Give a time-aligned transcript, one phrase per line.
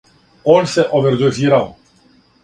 [0.53, 1.67] Он се овердозирао!